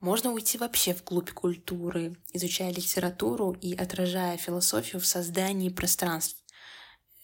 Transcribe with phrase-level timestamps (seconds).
[0.00, 6.44] Можно уйти вообще вглубь культуры, изучая литературу и отражая философию в создании пространств.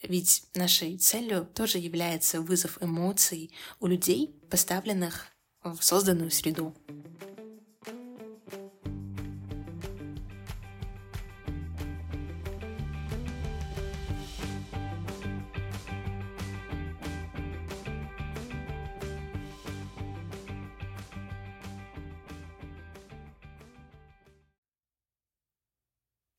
[0.03, 5.29] Ведь нашей целью тоже является вызов эмоций у людей, поставленных
[5.63, 6.75] в созданную среду.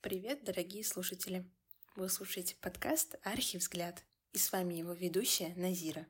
[0.04, 1.50] Привет, дорогие слушатели!
[1.96, 4.04] Вы слушаете подкаст «Архивзгляд»
[4.34, 6.08] и с вами его ведущая Назира.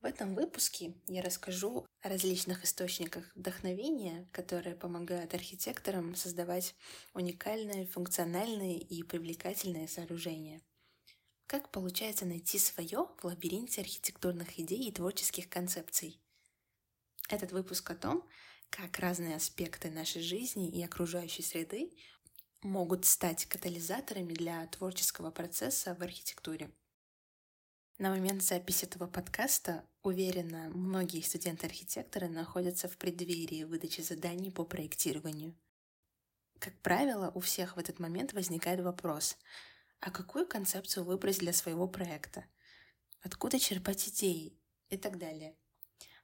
[0.00, 6.76] В этом выпуске я расскажу о различных источниках вдохновения, которые помогают архитекторам создавать
[7.12, 10.62] уникальные, функциональные и привлекательные сооружения.
[11.48, 16.22] Как получается найти свое в лабиринте архитектурных идей и творческих концепций?
[17.28, 18.28] Этот выпуск о том,
[18.70, 21.92] как разные аспекты нашей жизни и окружающей среды
[22.62, 26.70] могут стать катализаторами для творческого процесса в архитектуре.
[27.98, 35.56] На момент записи этого подкаста, уверена, многие студенты-архитекторы находятся в преддверии выдачи заданий по проектированию.
[36.58, 39.38] Как правило, у всех в этот момент возникает вопрос,
[40.00, 42.44] а какую концепцию выбрать для своего проекта?
[43.22, 44.58] Откуда черпать идеи?
[44.88, 45.56] И так далее.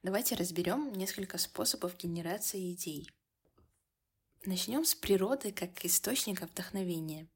[0.03, 3.09] Давайте разберем несколько способов генерации идей.
[4.43, 7.29] Начнем с природы как источника вдохновения.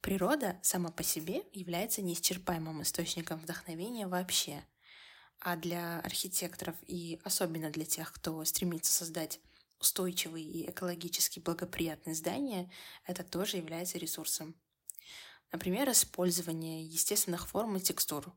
[0.00, 4.64] Природа сама по себе является неисчерпаемым источником вдохновения вообще.
[5.38, 9.38] А для архитекторов и особенно для тех, кто стремится создать
[9.78, 12.72] устойчивые и экологически благоприятные здания,
[13.04, 14.60] это тоже является ресурсом.
[15.52, 18.34] Например, использование естественных форм и текстур,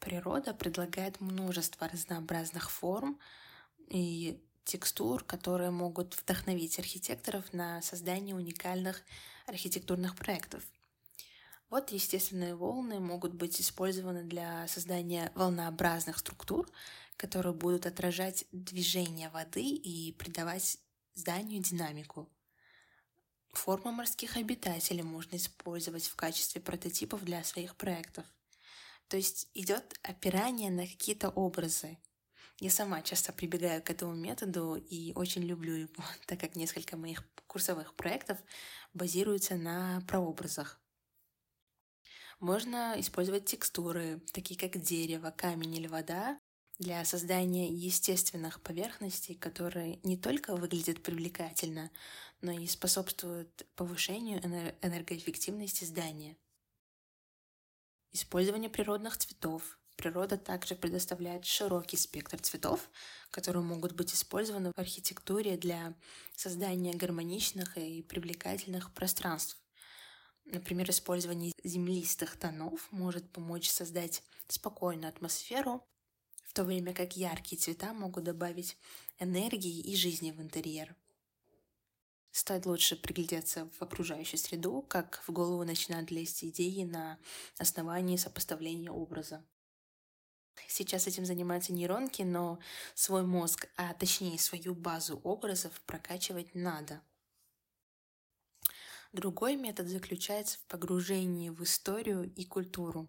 [0.00, 3.20] Природа предлагает множество разнообразных форм
[3.88, 9.02] и текстур, которые могут вдохновить архитекторов на создание уникальных
[9.46, 10.64] архитектурных проектов.
[11.68, 16.66] Вот естественные волны могут быть использованы для создания волнообразных структур,
[17.18, 20.78] которые будут отражать движение воды и придавать
[21.14, 22.26] зданию динамику.
[23.52, 28.24] Формы морских обитателей можно использовать в качестве прототипов для своих проектов–
[29.10, 31.98] то есть идет опирание на какие-то образы.
[32.60, 37.24] Я сама часто прибегаю к этому методу и очень люблю его, так как несколько моих
[37.48, 38.38] курсовых проектов
[38.94, 40.80] базируются на прообразах.
[42.38, 46.38] Можно использовать текстуры, такие как дерево, камень или вода,
[46.78, 51.90] для создания естественных поверхностей, которые не только выглядят привлекательно,
[52.42, 54.40] но и способствуют повышению
[54.80, 56.36] энергоэффективности здания.
[58.12, 59.78] Использование природных цветов.
[59.96, 62.90] Природа также предоставляет широкий спектр цветов,
[63.30, 65.94] которые могут быть использованы в архитектуре для
[66.34, 69.58] создания гармоничных и привлекательных пространств.
[70.44, 75.86] Например, использование землистых тонов может помочь создать спокойную атмосферу,
[76.42, 78.76] в то время как яркие цвета могут добавить
[79.20, 80.96] энергии и жизни в интерьер.
[82.32, 87.18] Стоит лучше приглядеться в окружающую среду, как в голову начинают лезть идеи на
[87.58, 89.44] основании сопоставления образа.
[90.68, 92.60] Сейчас этим занимаются нейронки, но
[92.94, 97.02] свой мозг, а точнее свою базу образов прокачивать надо.
[99.12, 103.08] Другой метод заключается в погружении в историю и культуру.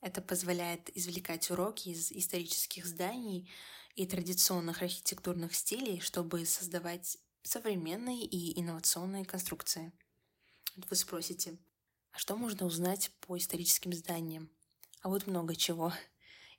[0.00, 3.48] Это позволяет извлекать уроки из исторических зданий
[3.94, 9.92] и традиционных архитектурных стилей, чтобы создавать современные и инновационные конструкции.
[10.76, 11.56] Вы спросите,
[12.12, 14.50] а что можно узнать по историческим зданиям?
[15.00, 15.92] А вот много чего.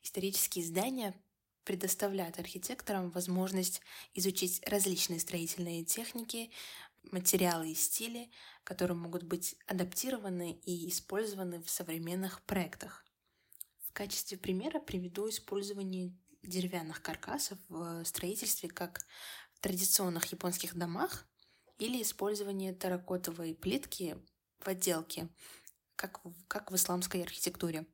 [0.01, 1.13] Исторические здания
[1.63, 3.81] предоставляют архитекторам возможность
[4.16, 6.49] изучить различные строительные техники,
[7.03, 8.31] материалы и стили,
[8.63, 13.05] которые могут быть адаптированы и использованы в современных проектах.
[13.81, 19.05] В качестве примера приведу использование деревянных каркасов в строительстве как
[19.61, 21.26] традиционных японских домах
[21.78, 24.17] или использование терракотовой плитки
[24.59, 25.29] в отделке,
[25.96, 27.85] как, как в исламской архитектуре.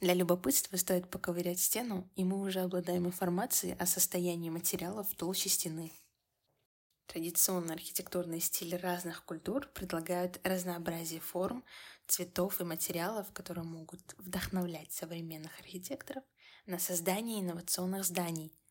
[0.00, 5.48] Для любопытства стоит поковырять стену, и мы уже обладаем информацией о состоянии материалов в толще
[5.48, 5.92] стены.
[7.06, 11.64] Традиционные архитектурные стили разных культур предлагают разнообразие форм,
[12.06, 16.24] цветов и материалов, которые могут вдохновлять современных архитекторов
[16.66, 18.52] на создание инновационных зданий–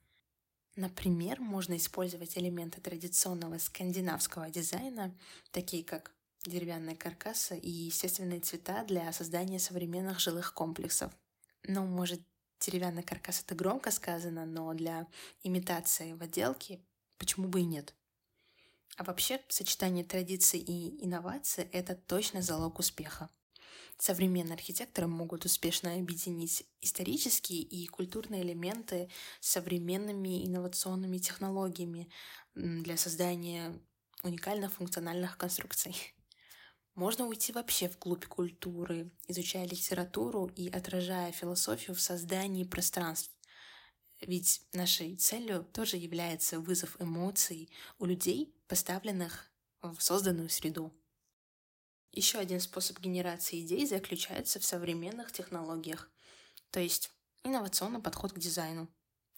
[0.76, 5.16] Например, можно использовать элементы традиционного скандинавского дизайна,
[5.52, 6.12] такие как
[6.46, 11.14] деревянные каркасы и естественные цвета для создания современных жилых комплексов.
[11.64, 12.22] Но, может,
[12.60, 15.08] деревянный каркас— это громко сказано, но для
[15.44, 16.82] имитации в отделке
[17.18, 17.94] почему бы и нет?
[18.98, 23.30] А вообще, сочетание традиций и инноваций— это точно залог успеха.
[24.04, 29.08] Современные архитекторы могут успешно объединить исторические и культурные элементы
[29.40, 32.10] с современными инновационными технологиями
[32.54, 33.80] для создания
[34.22, 35.96] уникальных функциональных конструкций.
[36.96, 43.32] Можно уйти вообще вглубь культуры, изучая литературу и отражая философию в создании пространств.
[44.20, 49.50] Ведь нашей целью тоже является вызов эмоций у людей, поставленных
[49.82, 50.92] в созданную среду.
[52.14, 56.12] Еще один способ генерации идей заключается в современных технологиях,
[56.70, 57.12] то есть
[57.44, 58.88] инновационный подход к дизайну.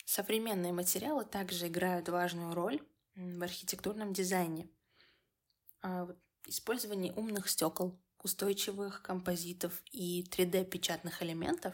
[0.03, 2.81] Современные материалы также играют важную роль
[3.15, 4.67] в архитектурном дизайне.
[5.81, 6.13] А
[6.47, 11.73] использование умных стекол, устойчивых композитов и 3D-печатных элементов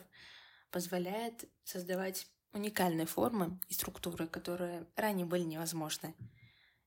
[0.69, 6.13] позволяет создавать уникальные формы и структуры, которые ранее были невозможны.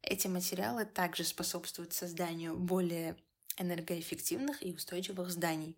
[0.03, 3.17] Эти материалы также способствуют созданию более
[3.57, 5.77] энергоэффективных и устойчивых зданий.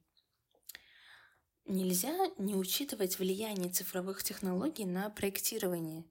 [1.65, 6.05] Нельзя не учитывать влияние цифровых технологий на проектирование.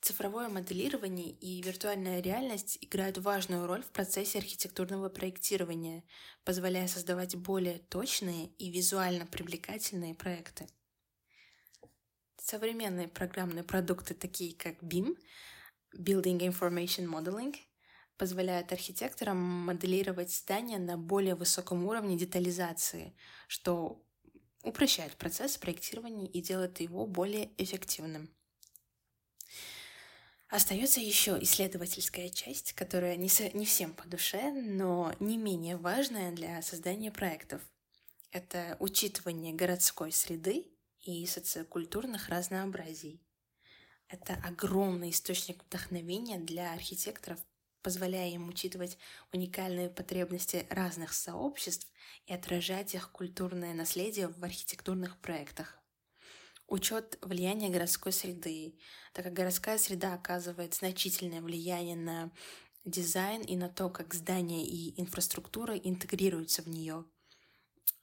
[0.00, 6.04] Цифровое моделирование и виртуальная реальность играют важную роль в процессе архитектурного проектирования,
[6.44, 10.66] позволяя создавать более точные и визуально привлекательные проекты.
[12.36, 15.16] Современные программные продукты, такие как BIM,
[15.96, 17.56] Building Information Modeling,
[18.16, 23.14] позволяют архитекторам моделировать здания на более высоком уровне детализации,
[23.48, 24.02] что
[24.62, 28.30] упрощает процесс проектирования и делает его более эффективным.
[30.48, 36.30] Остается еще исследовательская часть, которая не, со, не всем по душе, но не менее важная
[36.30, 37.62] для создания проектов.
[38.30, 40.66] Это учитывание городской среды
[41.00, 43.22] и социокультурных разнообразий.
[44.08, 47.40] Это огромный источник вдохновения для архитекторов,
[47.82, 48.98] позволяя им учитывать
[49.32, 51.90] уникальные потребности разных сообществ
[52.26, 55.78] и отражать их культурное наследие в архитектурных проектах.
[56.66, 58.78] Учет влияния городской среды,
[59.12, 62.30] так как городская среда оказывает значительное влияние на
[62.84, 67.04] дизайн и на то, как здания и инфраструктура интегрируются в нее–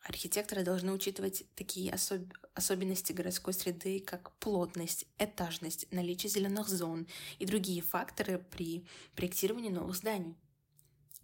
[0.04, 2.22] Архитекторы должны учитывать такие особ...
[2.54, 7.08] особенности городской среды, как плотность, этажность, наличие зеленых зон
[7.38, 8.86] и другие факторы при
[9.16, 10.36] проектировании новых зданий.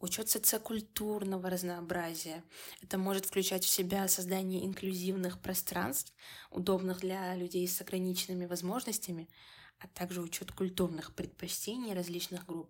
[0.01, 2.43] Учет социокультурного разнообразия.
[2.81, 6.13] Это может включать в себя создание инклюзивных пространств,
[6.51, 9.29] удобных для людей с ограниченными возможностями,
[9.79, 12.69] а также учет культурных предпочтений различных групп,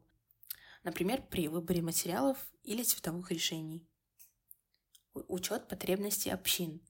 [0.84, 3.88] например, при выборе материалов или цветовых решений
[5.28, 6.82] учет потребностей общин.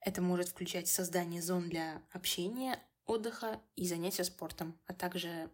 [0.00, 5.50] Это может включать создание зон для общения, отдыха и занятия спортом, а также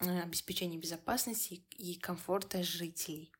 [0.00, 3.32] э, обеспечение безопасности и комфорта жителей.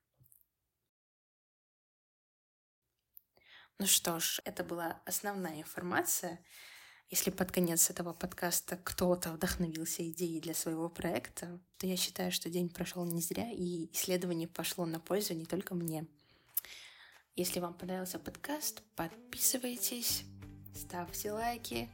[3.79, 6.44] Ну что ж, это была основная информация.
[7.09, 12.49] Если под конец этого подкаста кто-то вдохновился идеей для своего проекта, то я считаю, что
[12.49, 16.06] день прошел не зря, и исследование пошло на пользу не только мне.
[17.34, 20.25] Если вам понравился подкаст, подписывайтесь,
[20.75, 21.88] ставьте лайки,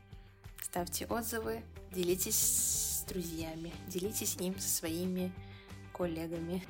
[0.61, 1.63] ставьте отзывы,
[1.93, 5.33] делитесь с друзьями, делитесь им со своими
[5.93, 6.65] коллегами.